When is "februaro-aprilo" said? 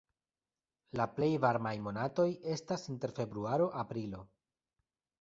3.23-4.27